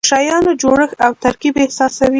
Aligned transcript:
د 0.03 0.05
شیانو 0.11 0.51
جوړښت 0.61 0.97
او 1.05 1.11
ترکیب 1.23 1.53
احساسوي. 1.63 2.09